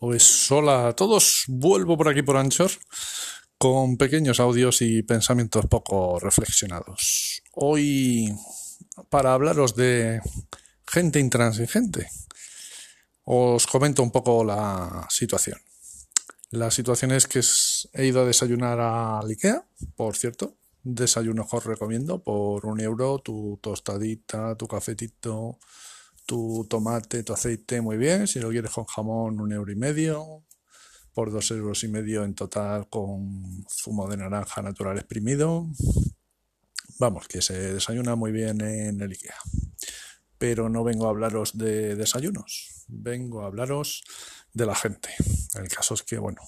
[0.00, 2.70] Pues hola a todos, vuelvo por aquí por Anchor
[3.58, 7.42] con pequeños audios y pensamientos poco reflexionados.
[7.52, 8.34] Hoy
[9.10, 10.22] para hablaros de
[10.86, 12.08] gente intransigente.
[13.24, 15.58] Os comento un poco la situación.
[16.50, 17.42] La situación es que
[17.92, 20.56] he ido a desayunar a Ikea, por cierto.
[20.82, 25.58] Desayuno os recomiendo por un euro, tu tostadita, tu cafetito,
[26.30, 28.28] tu tomate, tu aceite, muy bien.
[28.28, 30.44] Si lo quieres con jamón, un euro y medio.
[31.12, 35.66] Por dos euros y medio en total con zumo de naranja natural exprimido.
[37.00, 39.34] Vamos, que se desayuna muy bien en el IKEA.
[40.38, 44.04] Pero no vengo a hablaros de desayunos, vengo a hablaros
[44.52, 45.08] de la gente.
[45.56, 46.42] El caso es que, bueno,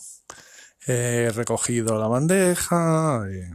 [0.87, 3.51] he recogido la bandeja, he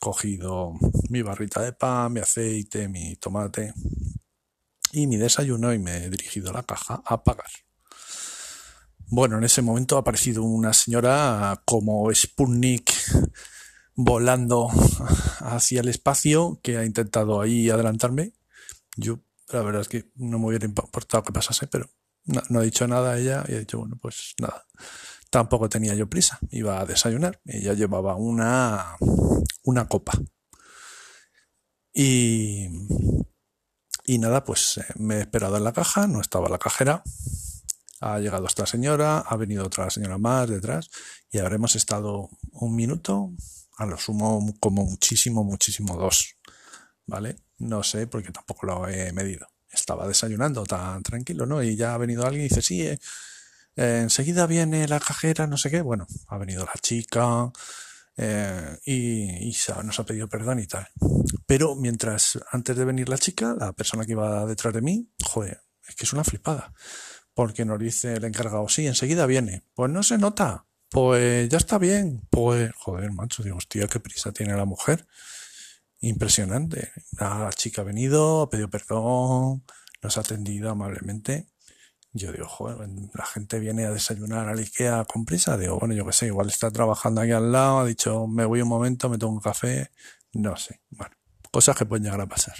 [0.00, 0.72] cogido
[1.10, 3.74] mi barrita de pan, mi aceite, mi tomate
[4.94, 7.50] y mi desayuno y me he dirigido a la caja a pagar.
[9.06, 12.92] Bueno, en ese momento ha aparecido una señora como Sputnik
[13.94, 14.68] volando
[15.40, 18.32] hacia el espacio que ha intentado ahí adelantarme.
[18.96, 19.20] Yo,
[19.52, 21.90] la verdad es que no me hubiera importado que pasase, pero
[22.24, 24.64] no, ha dicho nada ella y ha dicho, bueno, pues nada.
[25.30, 27.40] Tampoco tenía yo prisa, iba a desayunar.
[27.44, 28.96] Ella llevaba una,
[29.64, 30.12] una copa.
[31.92, 32.68] Y,
[34.04, 37.02] y nada, pues eh, me he esperado en la caja, no estaba la cajera.
[38.00, 40.90] Ha llegado esta señora, ha venido otra señora más detrás
[41.30, 43.32] y habremos estado un minuto,
[43.78, 46.36] a lo sumo como muchísimo, muchísimo dos.
[47.06, 47.36] ¿Vale?
[47.58, 49.46] No sé porque tampoco lo he medido.
[49.70, 51.62] Estaba desayunando tan tranquilo, ¿no?
[51.62, 52.98] Y ya ha venido alguien y dice, sí, eh,
[53.76, 55.80] enseguida viene la cajera, no sé qué.
[55.80, 57.50] Bueno, ha venido la chica,
[58.16, 60.88] eh, y, y, nos ha pedido perdón y tal.
[61.46, 65.62] Pero mientras, antes de venir la chica, la persona que iba detrás de mí, joder,
[65.88, 66.72] es que es una flipada.
[67.34, 69.64] Porque nos dice el encargado, sí, enseguida viene.
[69.74, 70.66] Pues no se nota.
[70.90, 72.26] Pues ya está bien.
[72.30, 75.06] Pues, joder, macho, digo, hostia, qué prisa tiene la mujer.
[76.00, 76.92] Impresionante.
[77.18, 79.64] La chica ha venido, ha pedido perdón,
[80.02, 81.48] nos ha atendido amablemente.
[82.16, 85.58] Yo digo, joder, la gente viene a desayunar al Ikea con prisa.
[85.58, 88.62] Digo, bueno, yo qué sé, igual está trabajando aquí al lado, ha dicho, me voy
[88.62, 89.90] un momento, me tomo un café.
[90.32, 90.80] No sé.
[90.90, 91.12] Bueno,
[91.50, 92.54] cosas que pueden llegar a pasar.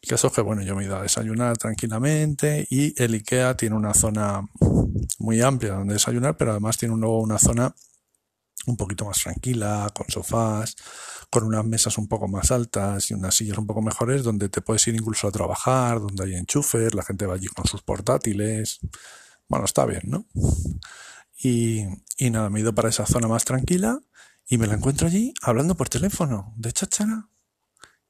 [0.00, 3.58] El caso es que, bueno, yo me he ido a desayunar tranquilamente y el Ikea
[3.58, 4.48] tiene una zona
[5.18, 7.74] muy amplia donde desayunar, pero además tiene luego una zona
[8.66, 10.76] un poquito más tranquila, con sofás,
[11.30, 14.60] con unas mesas un poco más altas y unas sillas un poco mejores, donde te
[14.60, 18.80] puedes ir incluso a trabajar, donde hay enchufes, la gente va allí con sus portátiles.
[19.48, 20.26] Bueno, está bien, ¿no?
[21.42, 21.84] Y,
[22.16, 24.00] y nada, me he ido para esa zona más tranquila
[24.48, 27.28] y me la encuentro allí hablando por teléfono, de chachara.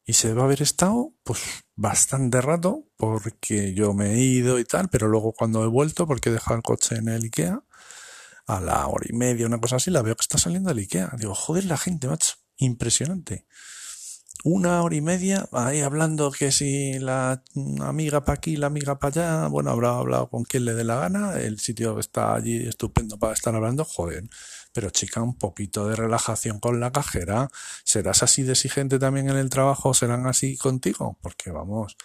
[0.06, 1.40] Y se va a haber estado, pues,
[1.76, 6.28] bastante rato, porque yo me he ido y tal, pero luego cuando he vuelto, porque
[6.28, 7.62] he dejado el coche en el Ikea,
[8.46, 11.12] a la hora y media, una cosa así, la veo que está saliendo del Ikea.
[11.18, 13.46] Digo, joder, la gente, macho, impresionante.
[14.46, 17.42] Una hora y media ahí hablando que si la
[17.80, 20.96] amiga para aquí, la amiga para allá, bueno, habrá hablado con quien le dé la
[20.96, 24.24] gana, el sitio está allí estupendo para estar hablando, joder.
[24.74, 27.48] Pero chica, un poquito de relajación con la cajera.
[27.84, 29.94] ¿Serás así de exigente también en el trabajo?
[29.94, 31.16] ¿Serán así contigo?
[31.22, 31.96] Porque vamos,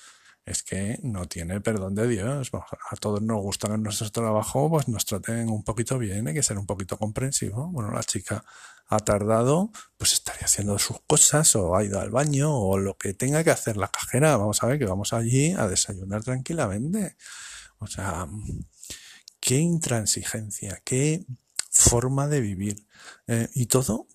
[0.50, 2.52] es que no tiene perdón de Dios.
[2.54, 6.42] A todos nos gusta en nuestro trabajo, pues nos traten un poquito bien, hay que
[6.42, 7.68] ser un poquito comprensivo.
[7.68, 8.44] Bueno, la chica
[8.88, 13.14] ha tardado, pues estaría haciendo sus cosas o ha ido al baño o lo que
[13.14, 14.38] tenga que hacer la cajera.
[14.38, 17.16] Vamos a ver que vamos allí a desayunar tranquilamente.
[17.78, 18.28] O sea,
[19.40, 21.26] qué intransigencia, qué
[21.70, 22.88] forma de vivir.
[23.28, 24.08] Eh, y todo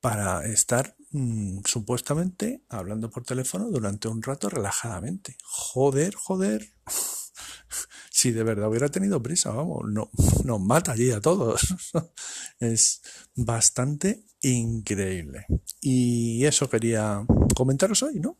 [0.00, 5.36] para estar Mm, supuestamente hablando por teléfono durante un rato relajadamente.
[5.42, 6.72] Joder, joder.
[8.10, 10.10] si de verdad hubiera tenido prisa, vamos, no,
[10.44, 11.74] nos mata allí a todos.
[12.60, 13.02] es
[13.34, 15.46] bastante increíble.
[15.80, 18.38] Y eso quería comentaros hoy, ¿no?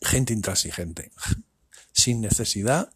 [0.00, 1.12] Gente intransigente.
[1.92, 2.90] Sin necesidad,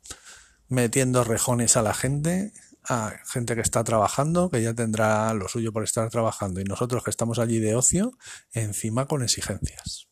[0.69, 2.53] metiendo rejones a la gente,
[2.91, 7.05] a gente que está trabajando, que ya tendrá lo suyo por estar trabajando, y nosotros
[7.05, 8.13] que estamos allí de ocio,
[8.53, 10.09] encima con exigencias.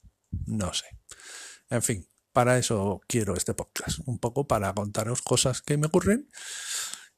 [0.46, 0.86] No sé.
[1.70, 6.30] En fin, para eso quiero este podcast, un poco para contaros cosas que me ocurren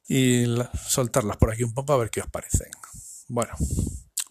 [0.09, 0.47] y
[0.89, 2.71] soltarlas por aquí un poco a ver qué os parecen.
[3.29, 3.53] Bueno,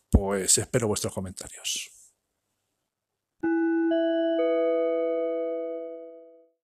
[0.10, 1.92] pues espero vuestros comentarios.